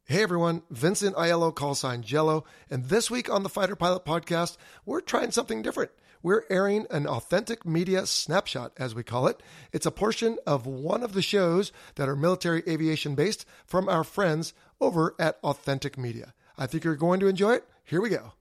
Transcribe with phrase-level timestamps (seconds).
[0.05, 4.57] Hey everyone, Vincent Aiello, call sign Jello, and this week on the Fighter Pilot Podcast,
[4.85, 5.91] we're trying something different
[6.23, 9.41] we're airing an authentic media snapshot, as we call it.
[9.71, 14.03] It's a portion of one of the shows that are military aviation based from our
[14.03, 16.33] friends over at Authentic Media.
[16.57, 17.65] I think you're going to enjoy it.
[17.83, 18.33] Here we go.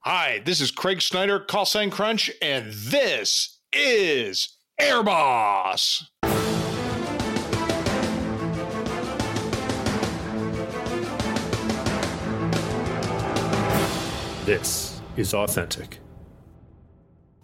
[0.00, 6.02] Hi, this is Craig Snyder, call sign Crunch, and this is Airboss.
[14.44, 16.01] This is authentic.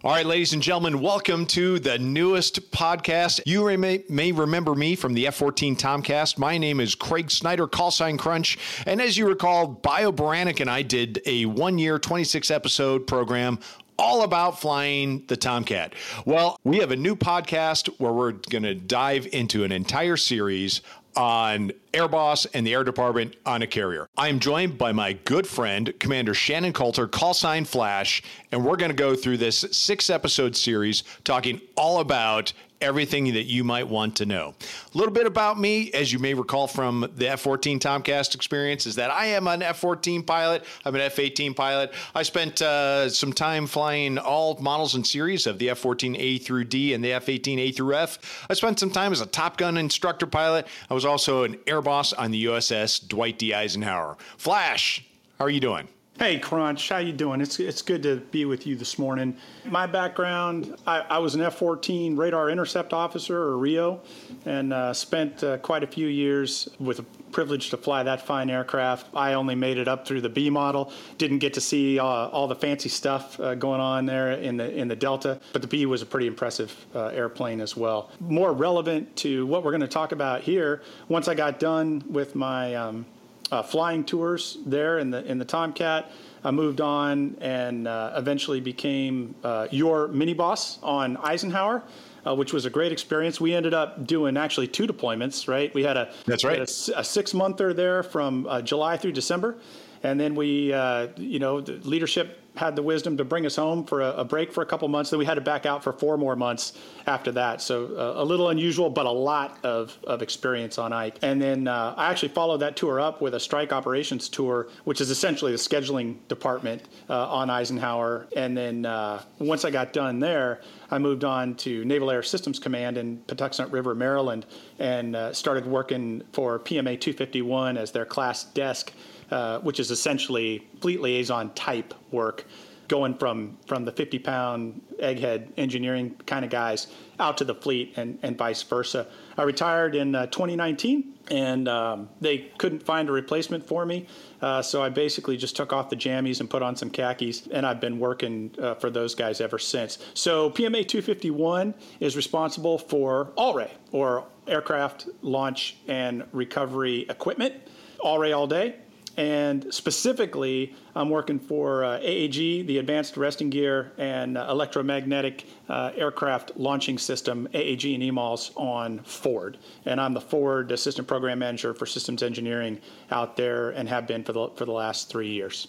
[0.01, 3.41] All right, ladies and gentlemen, welcome to the newest podcast.
[3.45, 6.37] You may, may remember me from the F 14 Tomcast.
[6.37, 8.57] My name is Craig Snyder, call sign Crunch.
[8.85, 13.59] And as you recall, Bio Baranek and I did a one year, 26 episode program
[13.99, 15.93] all about flying the Tomcat.
[16.25, 20.81] Well, we have a new podcast where we're going to dive into an entire series
[21.15, 24.07] on Airboss and the Air Department on a carrier.
[24.15, 28.77] I am joined by my good friend, Commander Shannon Coulter, call sign Flash, and we're
[28.77, 33.87] going to go through this six episode series talking all about everything that you might
[33.87, 34.53] want to know.
[34.93, 38.85] A little bit about me, as you may recall from the F 14 Tomcast experience,
[38.85, 40.63] is that I am an F 14 pilot.
[40.85, 41.93] I'm an F 18 pilot.
[42.15, 46.37] I spent uh, some time flying all models and series of the F 14 A
[46.37, 48.45] through D and the F 18 A through F.
[48.49, 50.67] I spent some time as a Top Gun instructor pilot.
[50.89, 53.53] I was also an air boss on the USS Dwight D.
[53.53, 54.17] Eisenhower.
[54.37, 55.05] Flash,
[55.37, 55.87] how are you doing?
[56.19, 57.39] Hey Crunch, how you doing?
[57.39, 59.37] It's it's good to be with you this morning.
[59.63, 64.01] My background, I, I was an F-14 radar intercept officer or RIO,
[64.45, 68.49] and uh, spent uh, quite a few years with the privilege to fly that fine
[68.49, 69.07] aircraft.
[69.15, 72.49] I only made it up through the B model, didn't get to see uh, all
[72.49, 75.85] the fancy stuff uh, going on there in the in the Delta, but the B
[75.85, 78.11] was a pretty impressive uh, airplane as well.
[78.19, 80.81] More relevant to what we're going to talk about here.
[81.07, 83.05] Once I got done with my um,
[83.51, 86.11] uh, flying tours there in the in the Tomcat.
[86.43, 91.83] I moved on and uh, eventually became uh, your mini boss on Eisenhower,
[92.25, 93.41] uh, which was a great experience.
[93.41, 95.47] We ended up doing actually two deployments.
[95.47, 99.13] Right, we had a that's right a, a six monther there from uh, July through
[99.13, 99.57] December,
[100.03, 103.85] and then we uh, you know the leadership had the wisdom to bring us home
[103.85, 105.09] for a, a, break for a couple months.
[105.09, 106.73] Then we had to back out for four more months
[107.07, 107.61] after that.
[107.61, 111.19] So uh, a little unusual, but a lot of, of experience on Ike.
[111.21, 114.99] And then uh, I actually followed that tour up with a strike operations tour, which
[114.99, 118.27] is essentially the scheduling department uh, on Eisenhower.
[118.35, 120.61] And then uh, once I got done there,
[120.91, 124.45] I moved on to Naval Air Systems Command in Patuxent River, Maryland,
[124.79, 128.91] and uh, started working for PMA 251 as their class desk
[129.31, 132.45] uh, which is essentially fleet liaison type work,
[132.87, 136.87] going from from the 50 pound egghead engineering kind of guys
[137.19, 139.07] out to the fleet and, and vice versa.
[139.37, 144.07] I retired in uh, 2019 and um, they couldn't find a replacement for me.
[144.41, 147.65] Uh, so I basically just took off the jammies and put on some khakis, and
[147.65, 149.99] I've been working uh, for those guys ever since.
[150.13, 157.53] So PMA 251 is responsible for ALRE, or Aircraft Launch and Recovery Equipment,
[157.99, 158.75] ALRE all day.
[159.17, 165.91] And specifically, I'm working for uh, AAG, the Advanced Arresting Gear and uh, Electromagnetic uh,
[165.95, 169.57] Aircraft Launching System, AAG and EMALS on Ford.
[169.85, 172.79] And I'm the Ford Assistant Program Manager for Systems Engineering
[173.11, 175.67] out there and have been for the, for the last three years.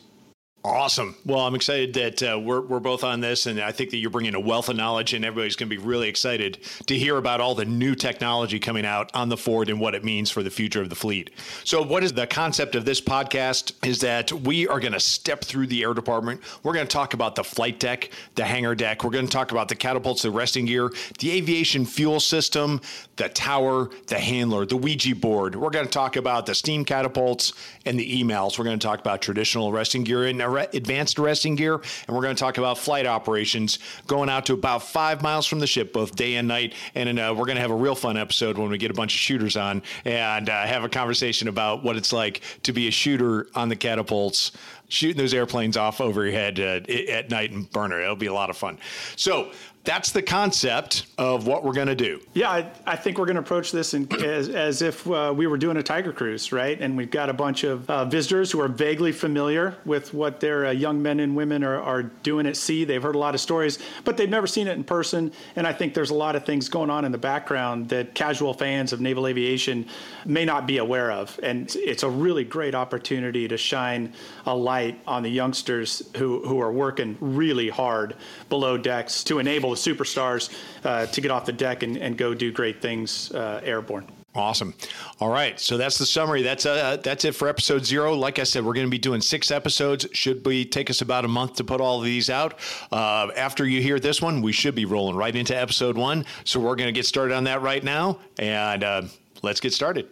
[0.62, 1.16] Awesome.
[1.24, 4.10] Well, I'm excited that uh, we're, we're both on this, and I think that you're
[4.10, 7.40] bringing a wealth of knowledge, and everybody's going to be really excited to hear about
[7.40, 10.50] all the new technology coming out on the Ford and what it means for the
[10.50, 11.30] future of the fleet.
[11.64, 13.72] So, what is the concept of this podcast?
[13.86, 16.42] Is that we are going to step through the air department.
[16.62, 19.02] We're going to talk about the flight deck, the hangar deck.
[19.02, 20.90] We're going to talk about the catapults, the resting gear,
[21.20, 22.82] the aviation fuel system,
[23.16, 25.56] the tower, the handler, the Ouija board.
[25.56, 27.54] We're going to talk about the steam catapults
[27.86, 28.58] and the EMALS.
[28.58, 32.34] We're going to talk about traditional resting gear and advanced arresting gear, and we're going
[32.34, 36.16] to talk about flight operations going out to about five miles from the ship, both
[36.16, 36.74] day and night.
[36.94, 39.14] And uh, we're going to have a real fun episode when we get a bunch
[39.14, 42.90] of shooters on and uh, have a conversation about what it's like to be a
[42.90, 44.52] shooter on the catapults
[44.90, 48.00] shooting those airplanes off over your head uh, at night and Burner.
[48.00, 48.78] It'll be a lot of fun.
[49.16, 49.52] So
[49.90, 52.20] that's the concept of what we're going to do.
[52.32, 55.48] Yeah, I, I, think we're going to approach this in, as, as if uh, we
[55.48, 56.80] were doing a Tiger Cruise, right?
[56.80, 60.66] And we've got a bunch of uh, visitors who are vaguely familiar with what their
[60.66, 62.84] uh, young men and women are, are doing at sea.
[62.84, 65.32] They've heard a lot of stories, but they've never seen it in person.
[65.56, 68.54] And I think there's a lot of things going on in the background that casual
[68.54, 69.86] fans of naval aviation
[70.24, 71.40] may not be aware of.
[71.42, 74.12] And it's a really great opportunity to shine
[74.46, 78.14] a light on the youngsters who, who are working really hard
[78.48, 80.50] below decks to enable superstars
[80.84, 84.06] uh, to get off the deck and, and go do great things uh, airborne.
[84.32, 84.74] Awesome.
[85.18, 86.42] All right, so that's the summary.
[86.42, 88.14] That's uh that's it for episode zero.
[88.14, 90.06] Like I said, we're going to be doing six episodes.
[90.12, 92.54] Should be take us about a month to put all of these out.
[92.92, 96.26] Uh, after you hear this one, we should be rolling right into episode one.
[96.44, 99.02] So we're going to get started on that right now, and uh,
[99.42, 100.06] let's get started.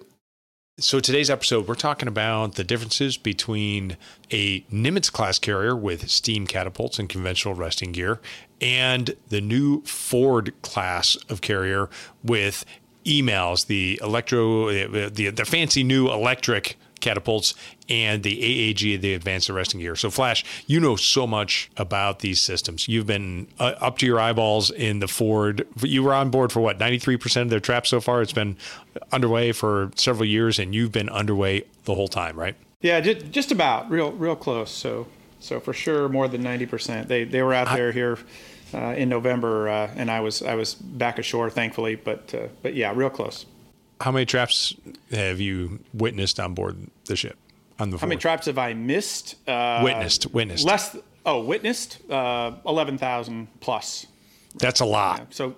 [0.80, 3.96] So, today's episode, we're talking about the differences between
[4.30, 8.20] a Nimitz class carrier with steam catapults and conventional resting gear
[8.60, 11.90] and the new Ford class of carrier
[12.22, 12.64] with
[13.04, 14.68] EMALS, the electro,
[15.08, 17.54] the, the fancy new electric catapults
[17.88, 19.96] and the AAG, the advanced arresting gear.
[19.96, 22.88] So, Flash, you know so much about these systems.
[22.88, 25.66] You've been uh, up to your eyeballs in the Ford.
[25.80, 28.22] You were on board for what, 93% of their traps so far?
[28.22, 28.56] It's been
[29.12, 32.56] underway for several years, and you've been underway the whole time, right?
[32.80, 34.70] Yeah, just about, real, real close.
[34.70, 35.08] So,
[35.40, 37.08] so for sure, more than 90%.
[37.08, 38.18] They, they were out there here.
[38.74, 41.94] Uh, in November, uh, and I was I was back ashore, thankfully.
[41.94, 43.46] But uh, but yeah, real close.
[44.00, 44.74] How many traps
[45.10, 47.36] have you witnessed on board the ship?
[47.78, 49.36] On the How many traps have I missed?
[49.48, 50.64] Uh, witnessed, witnessed.
[50.64, 50.96] Less.
[51.24, 51.98] Oh, witnessed.
[52.10, 54.06] Uh, Eleven thousand plus.
[54.56, 55.18] That's a lot.
[55.20, 55.56] Yeah, so,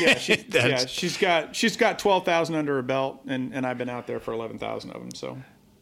[0.00, 3.78] yeah, she, yeah, she's got she's got twelve thousand under her belt, and, and I've
[3.78, 5.14] been out there for eleven thousand of them.
[5.14, 5.38] So,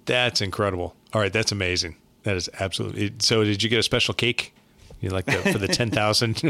[0.06, 0.94] that's incredible.
[1.12, 1.96] All right, that's amazing.
[2.22, 3.14] That is absolutely.
[3.18, 4.54] So, did you get a special cake?
[5.00, 6.42] You like the, for the ten thousand?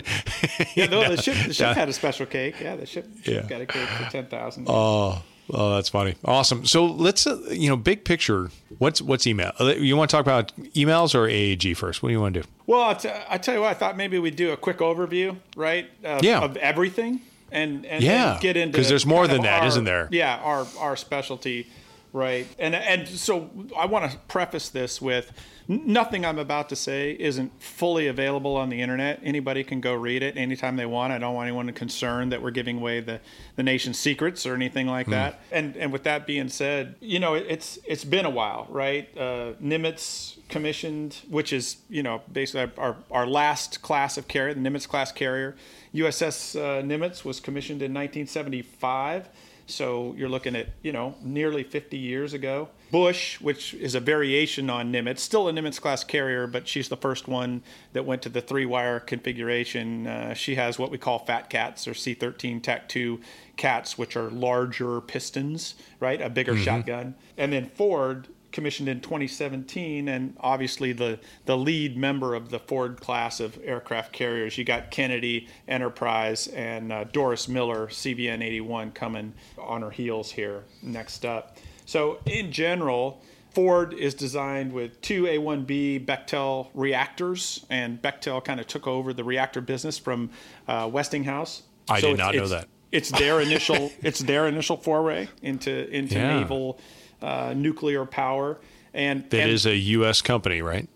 [0.75, 2.57] yeah, no, the ship the ship had a special cake.
[2.61, 3.49] Yeah, the ship, ship yeah.
[3.49, 4.67] got a cake for ten thousand.
[4.69, 6.15] Oh, Oh, that's funny.
[6.25, 6.65] Awesome.
[6.67, 8.51] So let's, uh, you know, big picture.
[8.79, 9.53] What's what's email?
[9.61, 12.03] Uh, you want to talk about EMALS or AAG first?
[12.03, 12.49] What do you want to do?
[12.67, 15.37] Well, I, t- I tell you what, I thought maybe we'd do a quick overview,
[15.57, 15.91] right?
[16.05, 16.41] Of, yeah.
[16.41, 17.21] Of everything,
[17.51, 20.09] and and yeah, get into because there's more than that, not there?
[20.11, 21.67] Yeah, our our specialty,
[22.13, 22.47] right?
[22.59, 25.33] And and so I want to preface this with
[25.71, 29.21] nothing I'm about to say isn't fully available on the internet.
[29.23, 31.13] Anybody can go read it anytime they want.
[31.13, 33.21] I don't want anyone concerned that we're giving away the,
[33.55, 35.11] the nation's secrets or anything like mm.
[35.11, 35.41] that.
[35.53, 39.09] And and with that being said, you know, it's it's been a while, right?
[39.17, 44.61] Uh, Nimitz commissioned, which is you know basically our our last class of carrier, the
[44.61, 45.55] Nimitz class carrier.
[45.95, 49.29] USS uh, Nimitz was commissioned in 1975.
[49.71, 52.69] So you're looking at, you know, nearly 50 years ago.
[52.91, 56.97] Bush, which is a variation on Nimitz, still a Nimitz class carrier, but she's the
[56.97, 57.63] first one
[57.93, 60.07] that went to the three wire configuration.
[60.07, 63.21] Uh, she has what we call fat cats or C 13 TAC 2
[63.57, 66.21] cats, which are larger pistons, right?
[66.21, 66.65] A bigger mm-hmm.
[66.65, 67.15] shotgun.
[67.37, 73.01] And then Ford commissioned in 2017 and obviously the the lead member of the Ford
[73.01, 79.35] class of aircraft carriers you got Kennedy Enterprise and uh, Doris Miller CVN 81 coming
[79.59, 86.07] on her heels here next up so in general Ford is designed with two A1B
[86.07, 90.31] Bechtel reactors, and Bechtel kind of took over the reactor business from
[90.69, 91.63] uh, Westinghouse.
[91.89, 92.69] I so did not know that.
[92.93, 93.93] It's their initial.
[94.03, 96.41] it's their initial foray into into yeah.
[96.41, 96.79] naval
[97.23, 98.59] uh, nuclear power.
[98.93, 100.21] And that and, is a U.S.
[100.21, 100.89] company, right?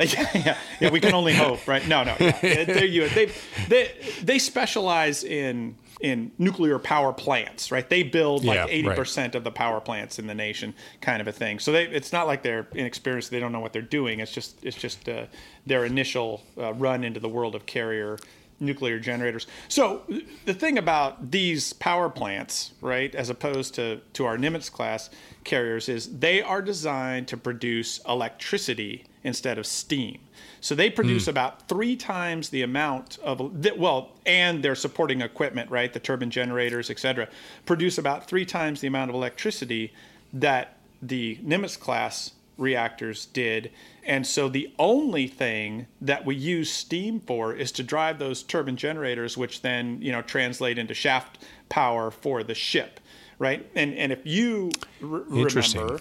[0.00, 1.86] yeah, yeah, yeah, we can only hope, right?
[1.86, 2.64] No, no, yeah.
[2.64, 3.14] they're U.S.
[3.14, 3.30] They,
[3.68, 7.86] they they specialize in in nuclear power plants, right?
[7.86, 9.38] They build like eighty yeah, percent right.
[9.38, 11.58] of the power plants in the nation, kind of a thing.
[11.58, 14.20] So they, it's not like they're inexperienced; they don't know what they're doing.
[14.20, 15.26] It's just it's just uh,
[15.66, 18.18] their initial uh, run into the world of carrier
[18.60, 19.46] nuclear generators.
[19.68, 20.02] So
[20.44, 25.10] the thing about these power plants, right, as opposed to to our Nimitz class
[25.44, 30.18] carriers, is they are designed to produce electricity instead of steam.
[30.60, 31.28] So they produce mm.
[31.28, 33.40] about three times the amount of
[33.76, 37.28] well, and their supporting equipment, right, the turbine generators, et cetera,
[37.64, 39.92] produce about three times the amount of electricity
[40.32, 43.72] that the Nimitz class reactors did.
[44.04, 48.76] And so the only thing that we use steam for is to drive those turbine
[48.76, 51.38] generators, which then you know translate into shaft
[51.68, 53.00] power for the ship,
[53.38, 53.68] right?
[53.74, 54.70] And and if you
[55.02, 56.00] r- remember,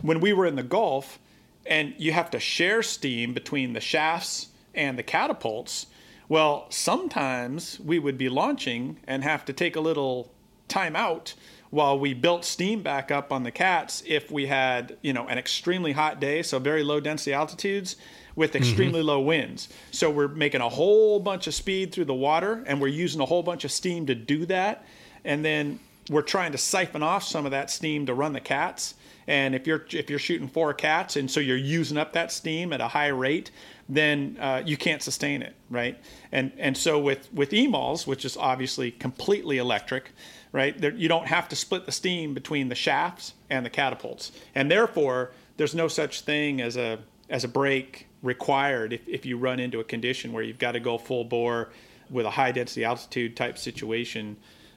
[0.00, 1.18] when we were in the Gulf,
[1.66, 5.86] and you have to share steam between the shafts and the catapults.
[6.28, 10.32] Well, sometimes we would be launching and have to take a little
[10.68, 11.34] time out
[11.72, 15.38] while we built steam back up on the cats if we had you know an
[15.38, 17.96] extremely hot day so very low density altitudes
[18.36, 18.58] with mm-hmm.
[18.58, 19.08] extremely mm-hmm.
[19.08, 22.88] low winds so we're making a whole bunch of speed through the water and we're
[22.88, 24.84] using a whole bunch of steam to do that
[25.24, 28.94] and then we're trying to siphon off some of that steam to run the cats
[29.26, 32.72] and if you're if you're shooting four cats and so you're using up that steam
[32.74, 33.50] at a high rate
[33.88, 35.98] then uh, you can't sustain it right
[36.32, 40.10] and and so with with EMALS which is obviously completely electric
[40.52, 40.78] right?
[40.78, 44.70] There, you don't have to split the steam between the shafts and the catapults, and
[44.70, 49.58] therefore there's no such thing as a as a break required if, if you run
[49.58, 51.70] into a condition where you've got to go full bore
[52.10, 54.36] with a high density altitude type situation,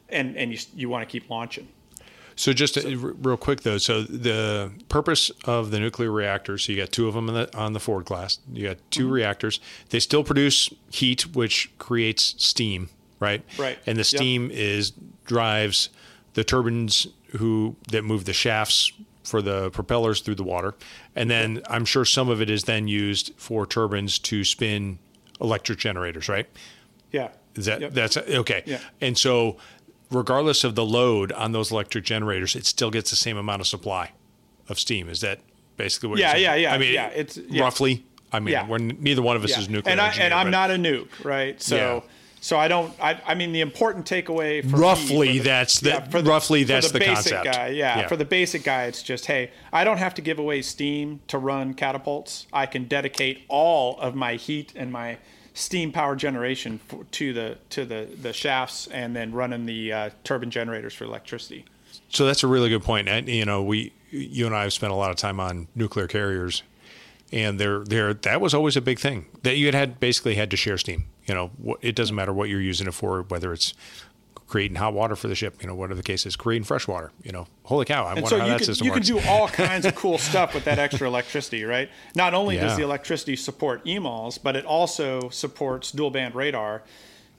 [0.10, 1.68] and and you you want to keep launching.
[2.38, 6.74] So just to, so, real quick though, so the purpose of the nuclear reactors, so
[6.74, 8.40] you got two of them the, on the Ford class.
[8.52, 9.14] You got 2 mm-hmm.
[9.14, 9.60] reactors.
[9.90, 12.90] They still produce heat, which creates steam,
[13.22, 13.42] right?
[13.58, 13.80] Right.
[13.86, 14.60] And the steam yep.
[14.60, 14.92] is
[15.26, 15.90] drives
[16.34, 18.92] the turbines who that move the shafts
[19.24, 20.76] for the propellers through the water,
[21.16, 25.00] and then I'm sure some of it is then used for turbines to spin
[25.42, 26.48] electric generators, right?
[27.12, 27.30] Yeah.
[27.56, 27.94] Is that yep.
[27.94, 28.64] that's okay?
[28.66, 28.80] Yeah.
[29.02, 29.58] And so,
[30.12, 33.68] regardless of the load on those electric generators, it still gets the same amount of
[33.68, 34.12] supply
[34.68, 35.10] of steam.
[35.10, 35.40] Is that
[35.78, 36.20] basically what?
[36.20, 36.74] Yeah, yeah, yeah.
[36.74, 37.64] I mean, yeah, it's yeah.
[37.64, 38.06] roughly.
[38.32, 38.68] I mean, yeah.
[38.78, 39.92] neither one of us is nuclear.
[39.94, 41.62] And I I'm not a nuke, right?
[41.62, 42.04] So.
[42.42, 42.94] So I don't.
[43.02, 46.24] I, I mean, the important takeaway for roughly me, for the, that's the, yeah, the
[46.24, 47.46] roughly that's the, the, basic concept.
[47.46, 50.38] Guy, yeah, yeah, for the basic guy, it's just hey, I don't have to give
[50.38, 52.48] away steam to run catapults.
[52.54, 55.18] I can dedicate all of my heat and my
[55.54, 60.10] steam power generation for, to the to the the shafts, and then running the uh,
[60.24, 61.66] turbine generators for electricity.
[62.10, 63.10] So that's a really good point.
[63.10, 66.08] And you know, we you and I have spent a lot of time on nuclear
[66.08, 66.62] carriers
[67.32, 70.52] and there there that was always a big thing that you had, had basically had
[70.52, 73.74] to share steam you know it doesn't matter what you're using it for whether it's
[74.48, 77.12] creating hot water for the ship you know whatever the case is creating fresh water
[77.24, 79.08] you know holy cow i and wonder so how that can, system you works.
[79.08, 82.66] can do all kinds of cool stuff with that extra electricity right not only yeah.
[82.66, 86.84] does the electricity support emals but it also supports dual band radar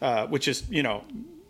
[0.02, 1.04] uh, which is you know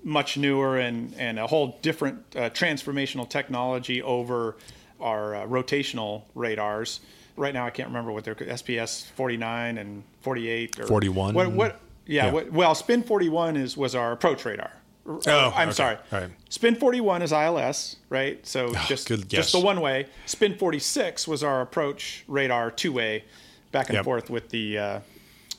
[0.05, 4.57] much newer and and a whole different uh, transformational technology over
[5.00, 7.00] our uh, rotational radars
[7.37, 11.35] right now I can't remember what they're SPS 49 and 48 or 41.
[11.35, 12.42] What, what yeah, yeah.
[12.50, 14.70] Well, Spin 41 is was our approach radar.
[15.08, 15.72] Oh, I'm okay.
[15.72, 15.98] sorry.
[16.10, 16.30] Right.
[16.48, 18.44] Spin 41 is ILS, right?
[18.46, 20.06] So oh, just just the one way.
[20.26, 23.25] Spin 46 was our approach radar two way,
[23.70, 24.04] back and yep.
[24.04, 25.00] forth with the uh,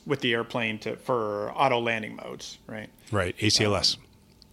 [0.06, 2.90] with the airplane to for auto landing modes, right?
[3.10, 3.36] Right.
[3.38, 3.96] ACLS.
[3.96, 4.02] Um,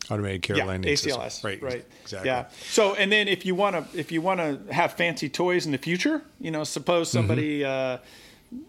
[0.10, 1.50] automated carrier yeah, landing ACLS, system.
[1.50, 2.30] Right, right, exactly.
[2.30, 2.46] Yeah.
[2.70, 5.72] So, and then if you want to, if you want to have fancy toys in
[5.72, 7.18] the future, you know, suppose mm-hmm.
[7.18, 7.96] somebody mm-hmm.
[8.04, 8.06] uh,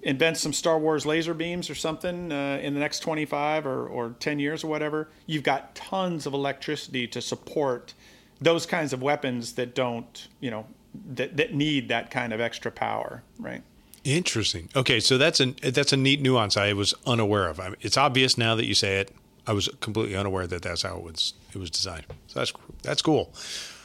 [0.03, 4.15] invents some Star Wars laser beams or something uh, in the next 25 or, or
[4.19, 7.95] 10 years or whatever, you've got tons of electricity to support
[8.41, 10.67] those kinds of weapons that don't, you know,
[11.15, 13.63] that, that need that kind of extra power, right?
[14.05, 14.69] Interesting.
[14.77, 17.59] Okay, so that's a that's a neat nuance I was unaware of.
[17.59, 19.13] I mean, it's obvious now that you say it.
[19.49, 22.07] I was completely unaware that that's how it was it was designed.
[22.29, 22.53] So that's
[22.83, 23.35] that's cool.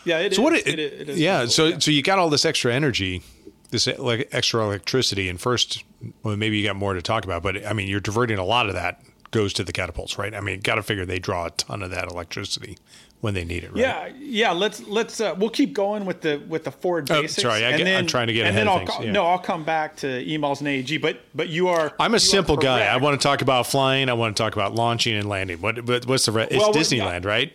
[0.05, 0.43] Yeah, it so is.
[0.43, 1.79] What it, it, it is yeah, cool, so yeah.
[1.79, 3.23] so you got all this extra energy,
[3.71, 5.83] this like extra electricity, and first,
[6.23, 8.67] well, maybe you got more to talk about, but I mean, you're diverting a lot
[8.67, 9.01] of that
[9.31, 10.35] goes to the catapults, right?
[10.35, 12.77] I mean, got to figure they draw a ton of that electricity
[13.21, 13.71] when they need it.
[13.71, 13.79] Right?
[13.79, 14.51] Yeah, yeah.
[14.51, 17.41] Let's let's uh, we'll keep going with the with the Ford oh, basics.
[17.41, 19.05] Sorry, I am trying to get and ahead then of I'll things.
[19.05, 19.11] yeah.
[19.11, 21.01] no, I'll come back to EMALS and AAG.
[21.01, 21.93] But but you are.
[21.99, 22.85] I'm a simple guy.
[22.85, 24.09] I want to talk about flying.
[24.09, 25.61] I want to talk about launching and landing.
[25.61, 27.53] What but what's the re- it's well, Disneyland, right?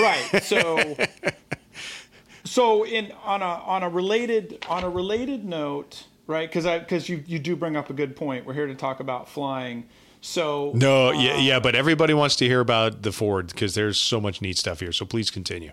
[0.00, 0.42] Right.
[0.42, 0.96] So.
[2.44, 6.48] so in on a on a related on a related note, right?
[6.48, 8.46] Because I because you you do bring up a good point.
[8.46, 9.86] We're here to talk about flying.
[10.20, 13.98] So no, um, yeah, yeah, but everybody wants to hear about the Ford because there's
[13.98, 14.92] so much neat stuff here.
[14.92, 15.72] So please continue.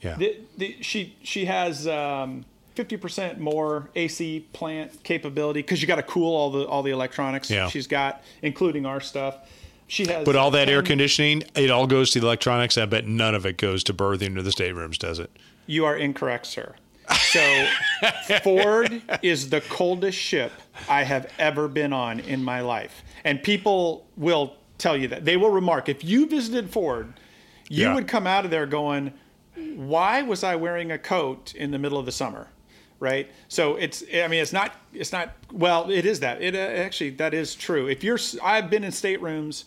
[0.00, 2.44] Yeah, the, the, she she has um,
[2.74, 6.90] fifty percent more AC plant capability because you got to cool all the all the
[6.90, 7.50] electronics.
[7.50, 7.68] Yeah.
[7.68, 9.38] she's got, including our stuff.
[9.86, 10.24] She has.
[10.24, 12.76] But all that air conditioning, it all goes to the electronics.
[12.78, 15.30] I bet none of it goes to berthing or the staterooms, does it?
[15.66, 16.74] You are incorrect, sir.
[17.32, 17.66] So,
[18.42, 20.52] Ford is the coldest ship
[20.88, 23.02] I have ever been on in my life.
[23.24, 25.24] And people will tell you that.
[25.24, 27.12] They will remark if you visited Ford,
[27.68, 27.94] you Yeah.
[27.94, 29.12] would come out of there going,
[29.76, 32.48] Why was I wearing a coat in the middle of the summer?
[33.00, 33.30] Right.
[33.48, 36.40] So it's, I mean, it's not, it's not, well, it is that.
[36.40, 37.86] It uh, actually, that is true.
[37.86, 39.64] If you're, I've been in staterooms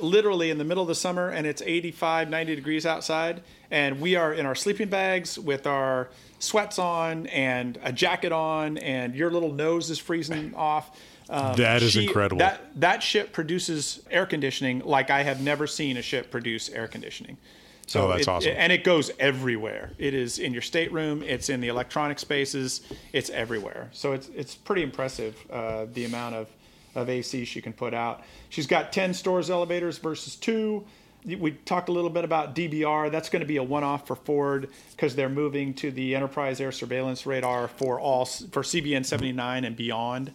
[0.00, 4.16] literally in the middle of the summer and it's 85, 90 degrees outside, and we
[4.16, 9.30] are in our sleeping bags with our sweats on and a jacket on, and your
[9.30, 10.98] little nose is freezing off.
[11.30, 12.38] Um, That is incredible.
[12.38, 16.86] That that ship produces air conditioning like I have never seen a ship produce air
[16.86, 17.38] conditioning.
[17.86, 18.54] So Oh, that's it- awesome.
[18.56, 19.92] and it goes everywhere.
[19.98, 21.22] It is in your stateroom.
[21.22, 22.82] It's in the electronic spaces.
[23.12, 23.88] It's everywhere.
[23.92, 26.48] So it's it's pretty impressive uh, the amount of
[26.94, 28.22] of AC she can put out.
[28.48, 30.84] She's got 10 stores elevators versus two.
[31.26, 33.10] We talked a little bit about DBR.
[33.10, 36.70] That's going to be a one-off for Ford because they're moving to the Enterprise Air
[36.70, 40.32] Surveillance Radar for all for CVN 79 and beyond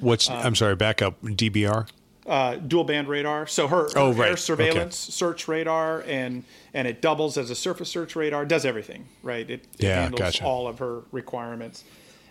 [0.00, 1.20] What's, I'm sorry, back up.
[1.22, 1.86] DBR?
[2.26, 3.46] uh, dual band radar.
[3.46, 4.30] So her, her Oh, right.
[4.30, 8.44] air surveillance search radar and and it doubles as a surface search radar.
[8.46, 9.48] Does everything right?
[9.50, 10.44] It, it Yeah, handles gotcha.
[10.44, 11.82] all of her requirements.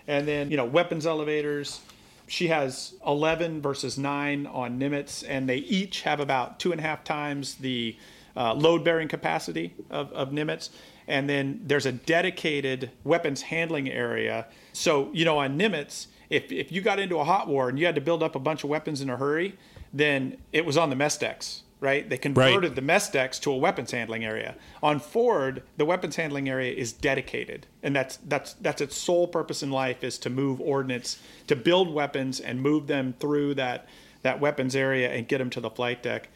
[0.08, 1.82] And then you know weapons elevators.
[2.30, 6.84] She has 11 versus 9 on Nimitz, and they each have about two and a
[6.84, 7.98] half times the
[8.38, 10.70] uh, load bearing capacity of, of Nimitz.
[11.08, 14.46] And then there's a dedicated weapons handling area.
[14.74, 17.88] So, you know, on Nimitz, if, if you got into a hot war and you
[17.88, 19.58] had to build up a bunch of weapons in a hurry,
[19.92, 22.10] then it was on the mess decks, right?
[22.10, 24.56] They converted the mess decks to a weapons handling area.
[24.84, 29.64] On Ford, the weapons handling area is dedicated, and that's that's that's its sole purpose
[29.64, 33.88] in life is to move ordnance, to build weapons and move them through that
[34.22, 36.28] that weapons area and get them to the flight deck.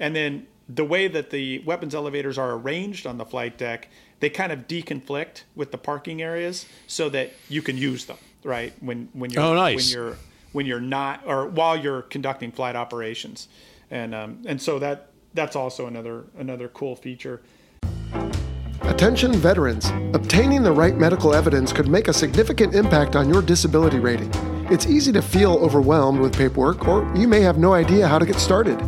[0.00, 3.88] And then the way that the weapons elevators are arranged on the flight deck,
[4.20, 8.72] they kind of deconflict with the parking areas so that you can use them, right?
[8.80, 9.92] When when you're Oh, nice.
[9.94, 10.16] when you're
[10.52, 13.46] when you're not or while you're conducting flight operations.
[13.90, 17.42] And um, and so that that's also another another cool feature.
[18.82, 19.90] Attention veterans.
[20.14, 24.30] Obtaining the right medical evidence could make a significant impact on your disability rating.
[24.70, 28.26] It's easy to feel overwhelmed with paperwork, or you may have no idea how to
[28.26, 28.80] get started.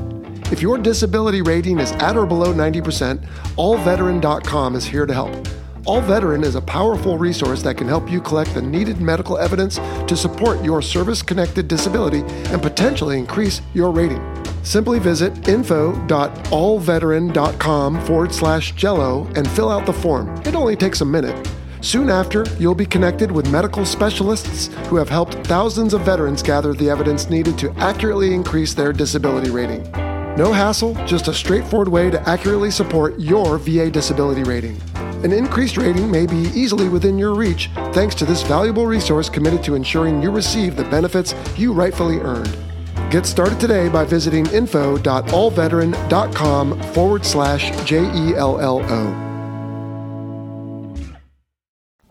[0.50, 3.22] If your disability rating is at or below 90%,
[3.56, 5.46] allveteran.com is here to help.
[5.84, 9.76] All Veteran is a powerful resource that can help you collect the needed medical evidence
[10.06, 14.37] to support your service connected disability and potentially increase your rating.
[14.68, 20.36] Simply visit info.allveteran.com forward slash jello and fill out the form.
[20.44, 21.48] It only takes a minute.
[21.80, 26.74] Soon after, you'll be connected with medical specialists who have helped thousands of veterans gather
[26.74, 29.90] the evidence needed to accurately increase their disability rating.
[30.36, 34.78] No hassle, just a straightforward way to accurately support your VA disability rating.
[35.24, 39.64] An increased rating may be easily within your reach thanks to this valuable resource committed
[39.64, 42.67] to ensuring you receive the benefits you rightfully earned.
[43.10, 49.24] Get started today by visiting info.allveteran.com forward slash J E L L O.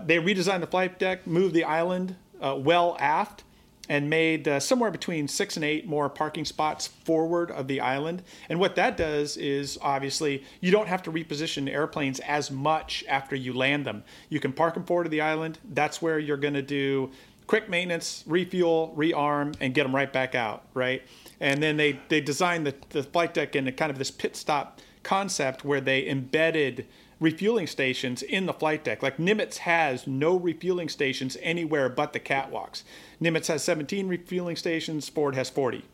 [0.03, 3.43] They redesigned the flight deck, moved the island uh, well aft,
[3.87, 8.23] and made uh, somewhere between six and eight more parking spots forward of the island.
[8.49, 13.35] And what that does is obviously you don't have to reposition airplanes as much after
[13.35, 14.03] you land them.
[14.29, 15.59] You can park them forward of the island.
[15.63, 17.11] That's where you're going to do
[17.47, 21.01] quick maintenance, refuel, rearm, and get them right back out, right?
[21.39, 24.79] And then they, they designed the, the flight deck in kind of this pit stop
[25.03, 26.85] concept where they embedded
[27.19, 29.01] refueling stations in the flight deck.
[29.01, 32.83] Like Nimitz has no refueling stations anywhere but the catwalks.
[33.21, 35.85] Nimitz has 17 refueling stations, Ford has 40.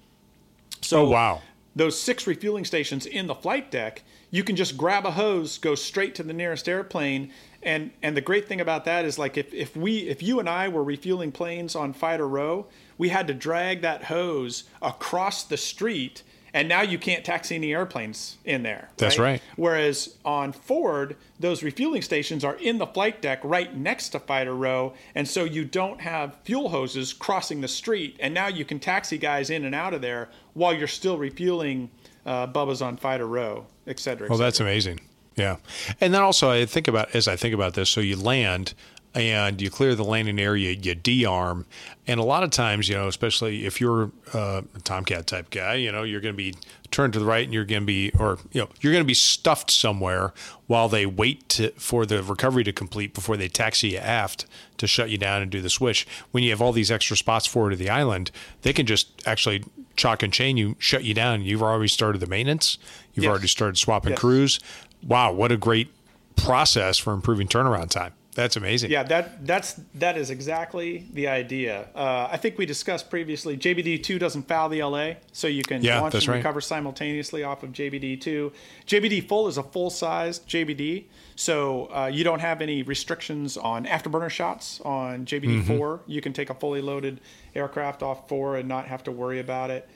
[0.82, 1.42] So Oh, wow.
[1.76, 5.76] Those six refueling stations in the flight deck, you can just grab a hose, go
[5.76, 7.32] straight to the nearest airplane.
[7.62, 10.50] And and the great thing about that is like if, if we if you and
[10.50, 15.58] I were refueling planes on fighter row, we had to drag that hose across the
[15.58, 16.24] street
[16.54, 18.90] and now you can't taxi any airplanes in there.
[18.98, 19.42] That's right.
[19.56, 24.56] Whereas on Ford, those refueling stations are in the flight deck right next to fighter
[24.56, 28.80] row, and so you don't have fuel hoses crossing the street, and now you can
[28.80, 31.90] taxi guys in and out of there while you're still refueling
[32.26, 34.28] uh, Bubba's on fighter row, et cetera.
[34.28, 34.46] et Well, cetera.
[34.48, 35.00] that's amazing.
[35.36, 35.58] Yeah.
[36.00, 38.76] And then also, I think about, as I think about this, so you land
[39.16, 41.66] and you clear the landing area, you de-arm.
[42.08, 45.76] And a lot of times, you know, especially if you're uh, a Tomcat type guy,
[45.76, 46.56] you know, you're going to be
[46.92, 49.08] turned to the right and you're going to be, or, you know, you're going to
[49.08, 50.34] be stuffed somewhere
[50.68, 54.46] while they wait to, for the recovery to complete before they taxi you aft
[54.78, 56.08] to shut you down and do the switch.
[56.32, 58.32] When you have all these extra spots forward to the island,
[58.64, 59.64] they can just actually
[59.96, 61.44] chalk and chain, you shut you down.
[61.44, 62.80] You've already started the maintenance.
[63.14, 63.30] You've Yes.
[63.30, 64.20] already started swapping Yes.
[64.20, 64.60] crews.
[65.04, 65.90] Wow, what a great
[66.36, 68.14] process for improving turnaround time.
[68.36, 68.90] That's amazing.
[68.90, 71.88] Yeah, that that's that is exactly the idea.
[71.94, 73.58] Uh, I think we discussed previously.
[73.58, 76.38] JBD two doesn't foul the LA, so you can Yeah, launch and right.
[76.38, 78.52] recover simultaneously off of JBD two.
[78.88, 83.86] JBD full is a full size JBD, so uh, you don't have any restrictions on
[83.86, 85.78] afterburner shots on JBD Mm-hmm.
[85.78, 87.22] 4 You can take a fully loaded
[87.56, 89.88] aircraft off four and not have to worry about it.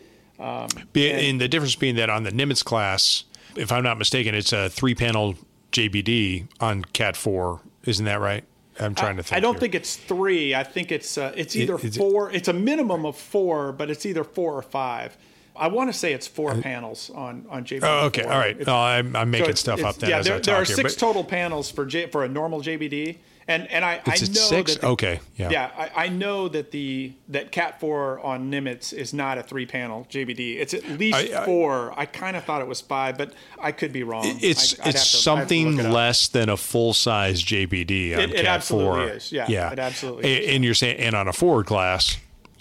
[0.94, 3.24] Be, and the difference being that on the Nimitz class,
[3.56, 5.34] if I'm not mistaken, it's a three panel
[5.72, 7.60] JBD on Cat 4.
[7.88, 8.44] Isn't that right?
[8.80, 9.38] I'm trying to think.
[9.38, 9.62] I don't here.
[9.62, 10.54] think it's three.
[10.54, 12.32] I think it's uh, it's either it- four.
[12.32, 15.18] It's a minimum of four, but it's either four or five.
[15.56, 17.80] I want to say it's four panels on on JBD.
[17.84, 18.22] Oh, okay.
[18.22, 18.32] 4.
[18.32, 18.52] All right.
[18.52, 20.76] It's- No, I'm, I'm making it's- stuff up then Yeah, I there talk are here.
[20.76, 24.28] six but total panels for J, for a normal JBD, and and I, I It's
[24.30, 24.74] know six?
[24.74, 25.50] that the- Okay, yeah.
[25.50, 29.66] yeah I, I know that the that Cat four on Nimitz is not a three
[29.66, 30.58] panel JBD.
[30.60, 31.94] It's at least I- I- four.
[31.98, 34.24] I kind of thought it was five, but I could be wrong.
[34.26, 38.14] it's I- it's to- I'd have to something it less than a full size JBD
[38.16, 39.10] on It- it Cat absolutely 4.
[39.16, 39.32] is.
[39.32, 40.56] Yeah, yeah, it absolutely A- is.
[40.56, 42.18] And you're saying, and on a Ford class,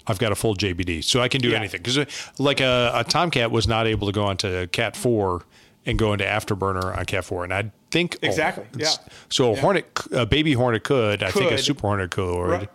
[0.09, 1.57] I've got a full JBD, so I can do Yeah.
[1.57, 1.81] anything.
[1.81, 2.05] Because uh,
[2.39, 5.43] like a, a Tomcat was not able to go onto Cat 4
[5.85, 9.13] and go into afterburner on Cat 4, and I think Exactly, it's- yeah.
[9.29, 9.61] So a Yeah.
[9.61, 11.23] Hornet, a baby Hornet could.
[11.23, 12.47] I think a Super Hornet could.
[12.47, 12.69] Right.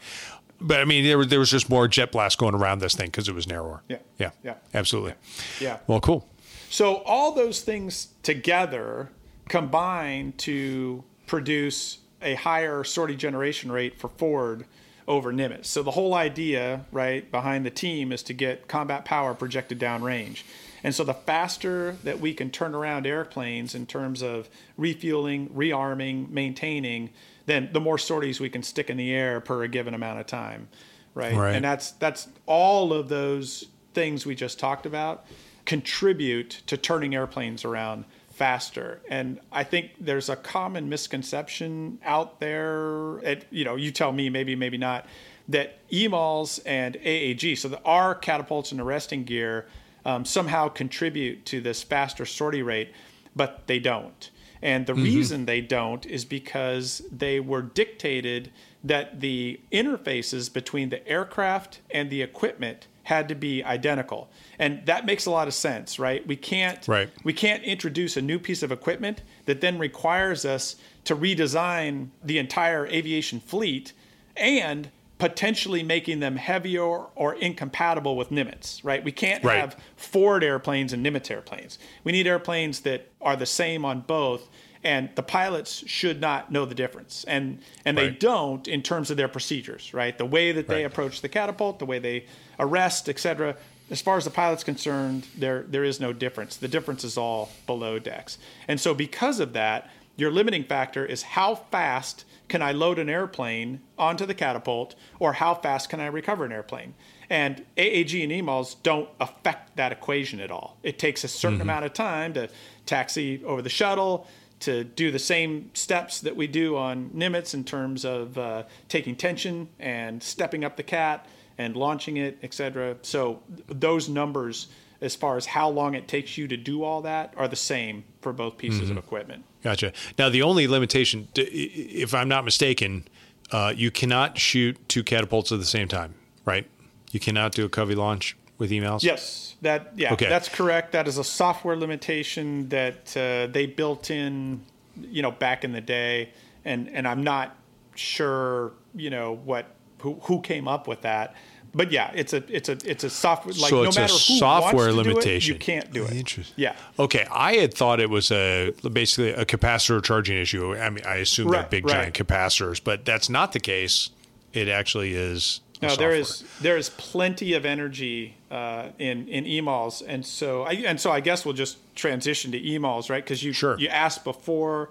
[0.61, 3.07] But I mean, there, was- there was just more jet blast going around this thing
[3.07, 3.83] because it was narrower.
[3.89, 3.97] Yeah.
[4.19, 4.55] yeah, Yeah.
[4.75, 5.15] absolutely.
[5.61, 5.79] Yeah.
[5.87, 6.29] Well, cool.
[6.71, 9.11] So all those things together
[9.49, 14.65] combine to produce a higher sortie generation rate for Ford
[15.09, 15.67] over Nimitz.
[15.67, 20.43] So the whole idea, right, behind the team is to get combat power projected downrange.
[20.85, 26.31] And so the faster that we can turn around airplanes in terms of refueling, rearming,
[26.31, 27.11] maintaining,
[27.47, 30.27] then the more sorties we can stick in the air per a given amount of
[30.27, 30.69] time,
[31.15, 31.35] right?
[31.35, 31.55] Right.
[31.55, 35.27] And that's that's all of those things we just talked about
[35.65, 39.01] contribute to turning airplanes around faster.
[39.09, 43.19] And I think there's a common misconception out there.
[43.19, 45.07] It, you know, you tell me, maybe, maybe not,
[45.49, 49.67] that EMALs and AAG, so the R catapults and arresting gear,
[50.05, 52.93] um, somehow contribute to this faster sortie rate,
[53.35, 54.31] but they don't.
[54.63, 58.53] And the reason they don't is because they were dictated
[58.85, 64.31] that the interfaces between the aircraft and the equipment had to be identical.
[64.61, 66.25] And that makes a lot of sense, right?
[66.25, 67.11] We can't Right.
[67.25, 72.39] we can't introduce a new piece of equipment that then requires us to redesign the
[72.39, 73.93] entire aviation fleet
[74.37, 74.91] and
[75.23, 79.05] potentially making them heavier or incompatible with Nimitz, right?
[79.05, 79.57] We can't Right.
[79.61, 81.79] have Ford airplanes and Nimitz airplanes.
[82.03, 84.49] We need airplanes that are the same on both
[84.83, 87.25] and the pilots should not know the difference.
[87.29, 88.19] And and they Right.
[88.19, 90.19] don't in terms of their procedures, right?
[90.19, 90.87] The way that they Right.
[90.87, 92.25] approach the catapult, the way they
[92.59, 93.55] arrest, etc.
[93.93, 96.57] As far as the pilot's concerned, there there is no difference.
[96.57, 98.39] The difference is all below decks.
[98.67, 103.09] And so because of that, your limiting factor is how fast can I load an
[103.09, 106.93] airplane onto the catapult or how fast can I recover an airplane?
[107.31, 110.77] And AAG and EMALs don't affect that equation at all.
[110.83, 112.51] It takes a certain amount of time to
[112.85, 114.27] taxi over the shuttle,
[114.61, 119.17] to do the same steps that we do on Nimitz in terms of uh, taking
[119.17, 121.25] tension and stepping up the cat
[121.57, 122.99] and launching it, et cetera.
[123.01, 124.69] So th- those numbers,
[125.01, 128.05] as far as how long it takes you to do all that, are the same
[128.21, 129.47] for both pieces of equipment.
[129.63, 129.93] Gotcha.
[130.19, 133.07] Now, the only limitation, if I'm not mistaken,
[133.53, 136.69] uh, you cannot shoot two catapults at the same time, right?
[137.13, 139.03] You cannot do a cubby launch with EMALS.
[139.03, 140.29] Yes, that yeah, Okay.
[140.29, 140.93] that's correct.
[140.93, 144.63] That is a software limitation that uh, they built in,
[145.01, 146.31] you know, back in the day,
[146.65, 147.57] and and I'm not
[147.95, 149.67] sure, you know, what
[149.99, 151.35] who who came up with that.
[151.75, 154.17] But yeah, it's a it's a it's a software like so no it's matter a
[154.17, 155.53] who software wants to do it, limitation.
[155.55, 156.13] you can't do it.
[156.13, 156.55] Interesting.
[156.57, 156.77] Yeah.
[156.99, 160.77] Okay, I had thought it was a basically a capacitor charging issue.
[160.77, 162.13] I mean, I assume they're big right.
[162.13, 164.11] giant capacitors, but that's not the case.
[164.53, 165.61] It actually is.
[165.81, 166.15] No, there software.
[166.15, 171.11] is there is plenty of energy uh, in in EMALs, and so I, and so
[171.11, 173.25] I guess we'll just transition to EMALs, right?
[173.25, 173.79] Because you Sure.
[173.79, 174.91] you asked before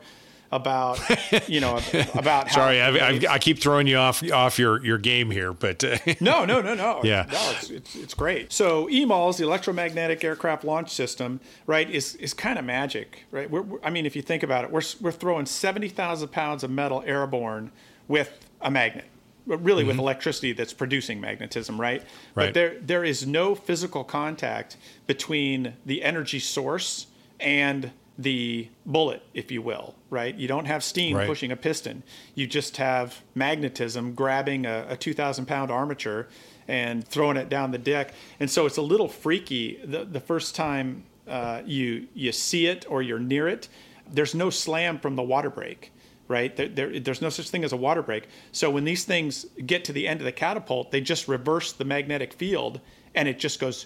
[0.51, 0.99] about
[1.47, 1.79] you know
[2.13, 5.53] about how Sorry, I, I, I keep throwing you off off your, your game here,
[5.53, 7.01] but uh, No, no, no, no.
[7.03, 7.25] Yeah.
[7.31, 8.51] No, it's, it's, it's great.
[8.51, 13.49] So EMALS, the electromagnetic aircraft launch system, right, is, is kind of magic, right?
[13.49, 16.69] We're, we're- I mean, if you think about it, we're, we're throwing 70,000 pounds of
[16.71, 17.71] metal airborne
[18.07, 19.05] with a magnet,
[19.47, 22.01] but really with electricity that's producing magnetism, right?
[22.35, 22.47] Right.
[22.47, 24.75] But there, there is no physical contact
[25.07, 27.07] between the energy source
[27.39, 30.36] and the bullet, if you will, right?
[30.36, 31.28] You don't have steam Right.
[31.28, 32.04] pushing a piston.
[32.36, 36.28] You just have magnetism grabbing a, a 2,000 pound armature
[36.67, 38.13] and throwing it down the deck.
[38.39, 42.86] And so it's a little freaky the, the first time uh, you you see it
[42.89, 43.67] or you're near it.
[44.12, 45.91] There's no slam from the water brake,
[46.28, 46.54] right?
[46.56, 48.28] There, there, there's no such thing as a water brake.
[48.52, 51.86] So when these things get to the end of the catapult, they just reverse the
[51.86, 52.82] magnetic field
[53.15, 53.86] and it just goes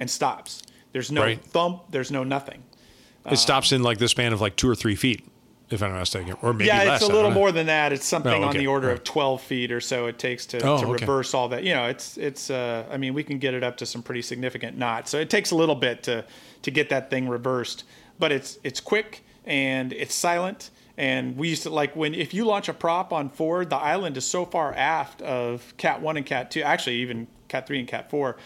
[0.00, 0.62] and stops.
[0.92, 1.40] There's no Right.
[1.42, 1.84] thump.
[1.90, 2.62] There's no nothing.
[3.30, 5.24] It stops in like the span of like two or three feet,
[5.70, 7.00] if I'm not mistaken, or maybe yeah, less.
[7.00, 7.92] it's a I don't little more than that.
[7.92, 8.98] It's something Oh, on the order Right.
[8.98, 10.92] of 12 feet or so it takes to, Oh, to okay.
[11.04, 11.64] reverse all that.
[11.64, 12.50] You know, it's it's.
[12.50, 15.10] Uh, I mean, we can get it up to some pretty significant knots.
[15.10, 16.24] So it takes a little bit to
[16.62, 17.84] to get that thing reversed,
[18.18, 20.70] but it's it's quick and it's silent.
[20.96, 24.16] And we used to like when if you launch a prop on Ford, the island
[24.16, 27.88] is so far aft of Cat One and Cat Two, actually even Cat Three and
[27.88, 28.36] Cat Four.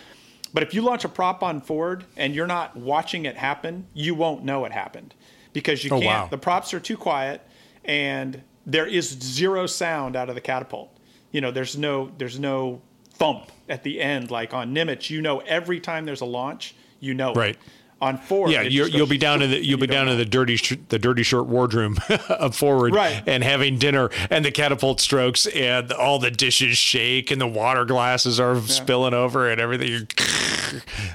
[0.54, 4.14] But if you launch a prop on Ford and you're not watching it happen, you
[4.14, 5.14] won't know it happened
[5.52, 6.06] because you Oh, can't.
[6.06, 6.28] wow.
[6.30, 7.42] The props are too quiet,
[7.84, 10.96] and there is zero sound out of the catapult.
[11.32, 12.80] You know, there's no there's no
[13.14, 15.10] thump at the end like on Nimitz.
[15.10, 17.32] You know, every time there's a launch, you know.
[17.32, 17.58] it.
[18.00, 20.54] On Ford, Yeah, you're, you'll be down in the you'll be down in the dirty
[20.56, 21.96] sh- the dirty shirt wardroom
[22.28, 23.22] of Ford, Right.
[23.26, 27.84] And having dinner, and the catapult strokes, and all the dishes shake, and the water
[27.84, 30.08] glasses are spilling over, and everything.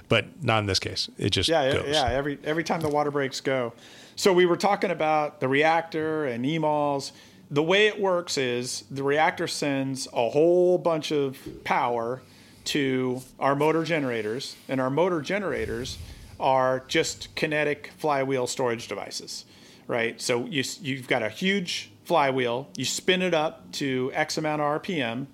[0.10, 1.10] But not in this case.
[1.20, 1.86] It just yeah, goes.
[1.88, 2.06] yeah.
[2.10, 3.74] Every every time the water brakes go.
[4.16, 7.12] So we were talking about the reactor and EMALs.
[7.52, 12.22] The way it works is the reactor sends a whole bunch of power
[12.66, 15.98] to our motor generators, and our motor generators
[16.44, 19.46] are just kinetic flywheel storage devices,
[19.88, 20.22] right?
[20.22, 24.82] So you you've got a huge flywheel, you spin it up to X amount of
[24.84, 25.28] RPM,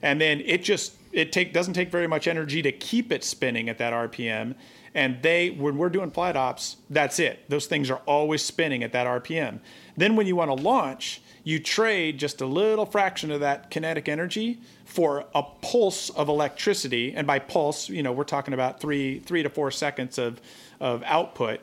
[0.00, 3.68] and then it just it take doesn't take very much energy to keep it spinning
[3.68, 4.54] at that RPM.
[4.94, 7.48] And they when we're doing flight ops, that's it.
[7.48, 9.60] Those things are always spinning at that RPM.
[9.96, 14.08] Then when you want to launch, you trade just a little fraction of that kinetic
[14.08, 17.14] energy for a pulse of electricity.
[17.14, 20.40] And by pulse, you know, we're talking about three three to four seconds of
[20.80, 21.60] of output.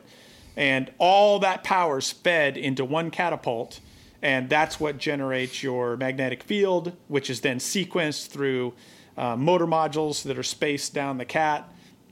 [0.56, 3.80] And all that power is fed into one catapult
[4.22, 8.74] and that's what generates your magnetic field, which is then sequenced through
[9.16, 11.68] uh, motor modules that are spaced down the cat,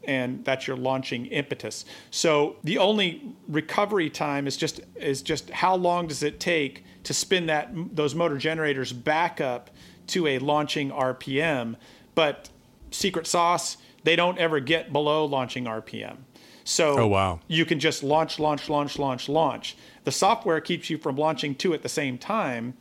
[0.09, 1.85] and that's your launching impetus.
[2.11, 7.13] So the only recovery time is just is just how long does it take to
[7.15, 9.71] spin that those motor generators back up
[10.09, 11.77] to a launching RPM,
[12.15, 12.49] but
[12.91, 16.17] secret sauce they don't ever get below launching RPM.
[16.65, 17.41] So Oh, wow.
[17.49, 19.77] you can just launch, launch, launch, launch, launch.
[20.05, 22.75] The software keeps you from launching two at the same time,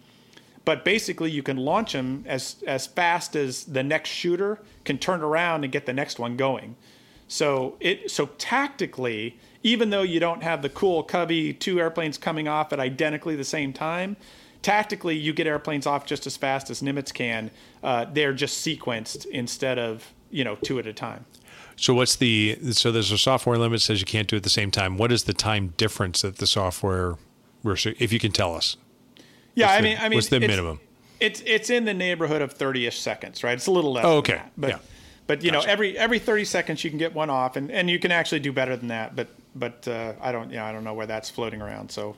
[0.63, 5.21] but basically you can launch them as as fast as the next shooter can turn
[5.21, 6.75] around and get the next one going.
[7.27, 12.47] So it so tactically, even though you don't have the cool cubby two airplanes coming
[12.47, 14.15] off at identically the same time,
[14.61, 17.51] tactically you get airplanes off just as fast as Nimitz can.
[17.83, 21.25] Uh, they're just sequenced instead of you know two at a time.
[21.75, 24.43] So what's the so there's a software limit that says you can't do it at
[24.43, 24.97] the same time.
[24.97, 27.15] What is the time difference that the software,
[27.65, 28.77] if you can tell us?
[29.53, 30.79] Yeah, What's I the- mean, I mean, what's the minimum?
[31.19, 33.53] It's it's in the neighborhood of thirty-ish seconds, right?
[33.53, 34.05] It's a little less.
[34.05, 34.33] Oh, okay.
[34.35, 34.51] that.
[34.55, 34.77] But Yeah.
[35.27, 37.99] But you know, every every thirty seconds you can get one off, and, and you
[37.99, 39.15] can actually do better than that.
[39.15, 41.91] But but uh, I don't you know I don't know where that's floating around.
[41.91, 42.15] So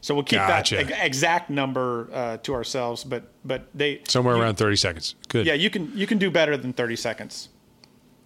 [0.00, 0.76] so we'll keep Gotcha.
[0.76, 3.04] that exact number uh, to ourselves.
[3.04, 5.14] But but they Somewhere you- around 30 seconds.
[5.28, 5.46] Good.
[5.46, 7.48] Yeah, you can you can do better than thirty seconds.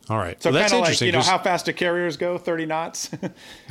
[0.09, 0.41] All right.
[0.41, 1.07] So well, that's kind of like interesting.
[1.07, 2.39] you know how fast do carriers go?
[2.39, 3.11] Thirty knots.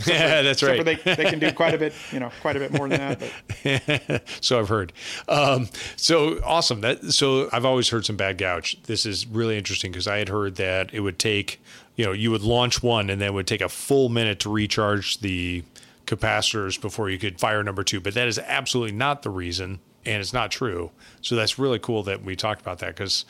[0.05, 0.97] yeah, that's Except right.
[0.99, 3.17] for they, they can do quite a bit, you know, quite a bit more than
[3.63, 4.23] that.
[4.41, 4.91] So I've heard.
[5.27, 6.81] Um, so awesome.
[6.81, 8.81] That so I've always heard some bad gouge.
[8.83, 11.61] This is really interesting because I had heard that it would take,
[11.95, 14.49] you know, you would launch one and then it would take a full minute to
[14.49, 15.63] recharge the
[16.05, 18.01] capacitors before you could fire number two.
[18.01, 20.91] But that is absolutely not the reason, and it's not true.
[21.21, 23.25] So that's really cool that we talked about that because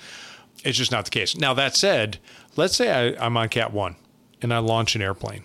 [0.64, 1.36] it's just not the case.
[1.38, 2.20] Now that said,
[2.56, 3.96] let's say I, I'm on Cat One
[4.42, 5.44] and I launch an airplane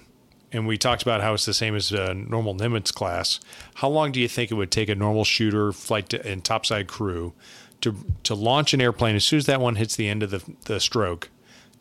[0.53, 3.41] and we talked about how it's the same as a normal Nimitz class.
[3.75, 6.89] How long do you think it would take a normal shooter, flight to, and topside
[6.89, 7.33] crew
[7.81, 10.43] to to launch an airplane as soon as that one hits the end of the,
[10.67, 11.31] the stroke,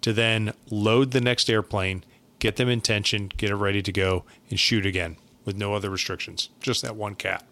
[0.01, 2.03] to then load the next airplane,
[2.39, 5.89] get them in tension, get it ready to go, and shoot again with no other
[5.89, 7.43] restrictions, just that one cat.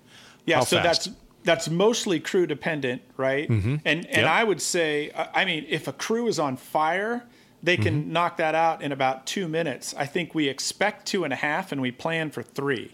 [0.45, 1.05] Yeah, How so fast?
[1.05, 3.49] that's that's mostly crew dependent, right?
[3.49, 4.25] And and Yep.
[4.39, 7.23] I would say, I mean, if a crew is on fire,
[7.63, 8.11] they can Mm-hmm.
[8.13, 9.95] knock that out in about two minutes.
[9.97, 12.91] I think we expect two and a half, and we plan for three.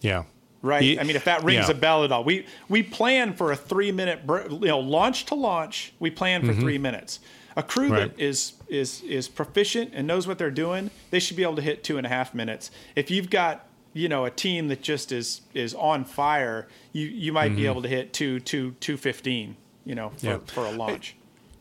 [0.00, 0.22] yeah.
[0.62, 0.98] Right.
[0.98, 1.76] I mean, if that rings yeah.
[1.76, 5.26] a bell at all, we we plan for a three minute, br- you know, launch
[5.26, 5.92] to launch.
[6.00, 7.20] We plan for three minutes.
[7.56, 7.92] A crew Mm-hmm.
[7.94, 8.16] Right.
[8.16, 11.62] that is is is proficient and knows what they're doing, they should be able to
[11.62, 12.70] hit two and a half minutes.
[12.96, 13.54] If you've got
[13.96, 17.82] you know a team that just is is on fire, you you might be able
[17.82, 19.56] to hit two two two fifteen.
[19.84, 20.26] You know, for, Mm-hmm.
[20.26, 20.38] Yeah.
[20.52, 21.14] for a launch.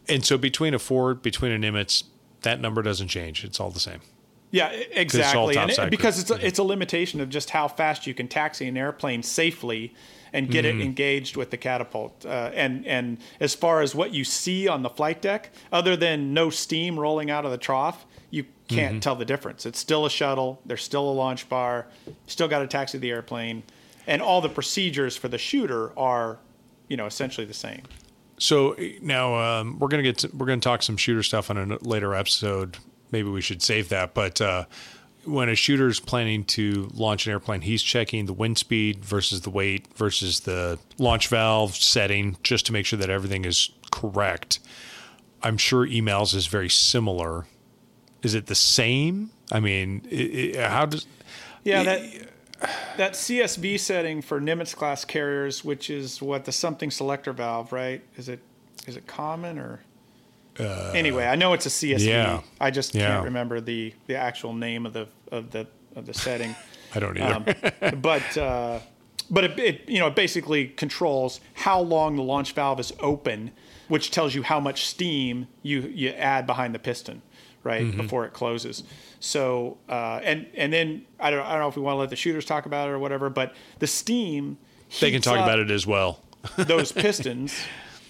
[0.10, 2.04] And so between a Ford, between a Nimitz,
[2.42, 3.44] that number doesn't change.
[3.44, 4.00] It's all the same.
[4.52, 5.58] Yeah, all exactly.
[5.58, 8.68] And it, because it's a, it's a limitation of just how fast you can taxi
[8.68, 9.94] an airplane safely
[10.36, 10.82] and get Mm-hmm.
[10.82, 12.26] it engaged with the catapult.
[12.26, 16.34] Uh, and and as far as what you see on the flight deck, other than
[16.34, 19.00] no steam rolling out of the trough, you can't Mm-hmm.
[19.00, 19.66] tell the difference.
[19.66, 20.60] It's still a shuttle.
[20.66, 21.88] There's still a launch bar.
[22.28, 23.64] Still got to taxi the airplane,
[24.08, 26.38] and all the procedures for the shooter are,
[26.88, 27.84] you know, essentially the same.
[28.38, 31.78] So now um, we're gonna get to, we're gonna talk some shooter stuff on a
[31.82, 32.78] later episode.
[33.12, 34.14] Maybe we should save that.
[34.14, 34.66] But uh,
[35.26, 39.50] when a shooter's planning to launch an airplane, he's checking the wind speed versus the
[39.50, 44.60] weight versus the launch valve setting just to make sure that everything is correct.
[45.44, 47.46] I'm sure EMALS is very similar.
[48.24, 49.32] Is it the same?
[49.52, 51.06] I mean, i i how does
[51.64, 52.02] Yeah, that
[52.98, 58.02] that CSV setting for Nimitz class carriers, which is what the something selector valve, right?
[58.18, 58.40] Is it
[58.88, 59.82] is it common or?
[60.60, 62.08] Anyway, I know it's a CSV.
[62.08, 62.42] Uh, yeah.
[62.60, 63.08] I just Yeah.
[63.08, 66.56] can't remember the the actual name of the of the of the setting.
[66.96, 67.56] I don't either.
[67.82, 68.80] Um, but uh,
[69.30, 73.52] but it, it you know it basically controls how long the launch valve is open,
[73.88, 77.22] which tells you how much steam you you add behind the piston,
[77.64, 77.98] right Mm-hmm.
[78.02, 78.84] before it closes.
[79.20, 82.10] So uh, and and then I don't I don't know if we want to let
[82.12, 84.58] the shooters talk about it or whatever, but the steam
[85.02, 86.22] they can talk about it as well.
[86.58, 87.56] those pistons,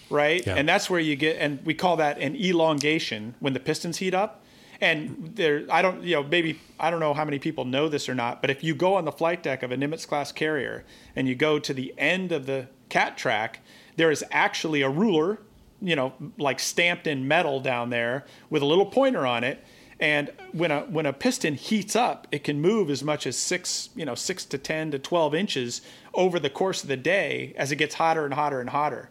[0.10, 0.46] right?
[0.46, 0.56] Yeah.
[0.56, 4.13] And that's where you get, and we call that an elongation when the pistons heat
[4.13, 4.41] up.
[4.82, 8.10] And there, I don't, you know, maybe I don't know how many people know this
[8.10, 10.84] or not, but if you go on the flight deck of a Nimitz class carrier
[11.15, 13.62] and you go to the end of the cat track,
[13.96, 15.39] there is actually a ruler,
[15.82, 19.63] you know, like stamped in metal down there with a little pointer on it.
[19.98, 23.89] And when a when a piston heats up, it can move as much as six,
[23.96, 25.82] you know, six to ten to twelve inches
[26.13, 29.10] over the course of the day as it gets hotter and hotter and hotter.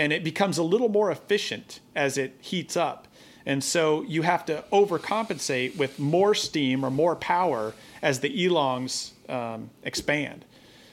[0.00, 3.06] And it becomes a little more efficient as it heats up.
[3.44, 9.12] And so you have to overcompensate with more steam or more power as the elongs
[9.28, 10.44] um, expand.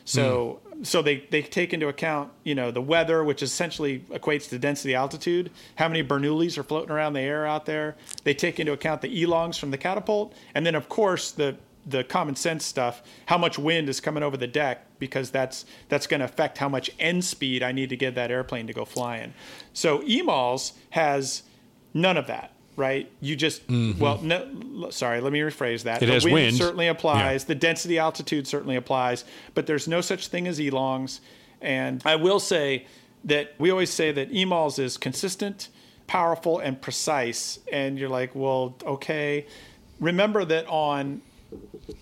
[0.04, 4.60] So so they, they take into account, you know, the weather, which essentially equates to
[4.60, 7.96] density altitude, how many Bernoullis are floating around the air out there.
[8.24, 11.58] They take into account the elongs from the catapult, and then of course the
[11.88, 16.06] the common sense stuff, how much wind is coming over the deck, because that's that's
[16.08, 18.86] going to affect how much end speed I need to get that airplane to go
[18.86, 19.34] flying.
[19.74, 21.44] So EMALS has
[21.94, 23.10] none of that, right?
[23.22, 25.96] You just well, no, sorry, let me rephrase that.
[25.96, 26.04] Mm-hmm.
[26.04, 26.58] It the has wind, wind.
[26.58, 27.46] certainly applies.
[27.46, 29.24] The density altitude certainly applies,
[29.54, 31.22] but there's no such thing as elongs.
[31.62, 32.86] And I will say
[33.24, 35.70] that we always say that EMALS is consistent,
[36.06, 37.60] powerful, and precise.
[37.72, 39.48] And you're like, well, okay.
[40.00, 41.24] Remember that on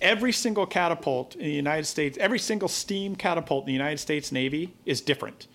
[0.02, 4.32] every single catapult in the United States, every single steam catapult in the United States
[4.32, 5.48] Navy is different.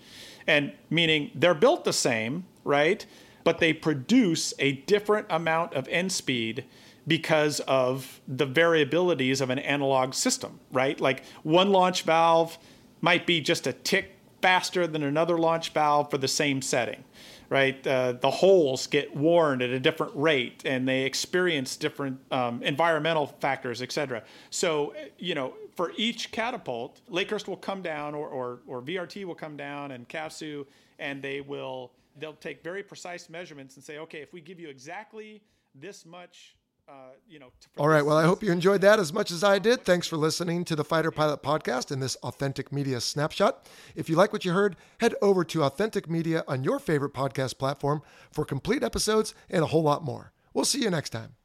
[0.47, 3.05] And meaning they're built the same, right?
[3.43, 6.65] But they produce a different amount of end speed
[7.07, 10.99] because of the variabilities of an analog system, right?
[10.99, 12.57] Like one launch valve
[13.01, 17.03] might be just a tick faster than another launch valve for the same setting
[17.51, 17.85] right?
[17.85, 23.27] Uh, the holes get worn at a different rate, and they experience different um, environmental
[23.27, 24.23] factors, et cetera.
[24.49, 29.35] So, you know, for each catapult, Lakehurst will come down, or, or, or VRT will
[29.35, 30.65] come down, and CAFSU,
[30.97, 34.69] and they will they'll take very precise measurements and say, okay, if we give you
[34.69, 35.41] exactly
[35.75, 36.55] this much.
[36.91, 38.05] Uh, you know, All right.
[38.05, 39.85] Well, I hope you enjoyed that as much as I did.
[39.85, 43.69] Thanks for listening to the Fighter Pilot podcast and this Authentic Media snapshot.
[43.95, 47.57] If you like what you heard, head over to Authentic Media on your favorite podcast
[47.57, 50.33] platform for complete episodes and a whole lot more.
[50.53, 51.35] We'll see you next time.